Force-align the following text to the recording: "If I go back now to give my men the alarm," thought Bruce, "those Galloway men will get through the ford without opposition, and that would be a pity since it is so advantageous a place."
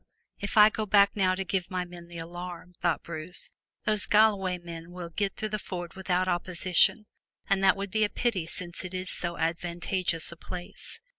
"If 0.39 0.57
I 0.57 0.71
go 0.71 0.87
back 0.87 1.15
now 1.15 1.35
to 1.35 1.43
give 1.45 1.69
my 1.69 1.85
men 1.85 2.07
the 2.07 2.17
alarm," 2.17 2.73
thought 2.81 3.03
Bruce, 3.03 3.51
"those 3.83 4.07
Galloway 4.07 4.57
men 4.57 4.89
will 4.89 5.09
get 5.11 5.35
through 5.35 5.49
the 5.49 5.59
ford 5.59 5.93
without 5.93 6.27
opposition, 6.27 7.05
and 7.47 7.63
that 7.63 7.77
would 7.77 7.91
be 7.91 8.03
a 8.03 8.09
pity 8.09 8.47
since 8.47 8.83
it 8.83 8.95
is 8.95 9.11
so 9.11 9.37
advantageous 9.37 10.31
a 10.31 10.35
place." 10.37 10.99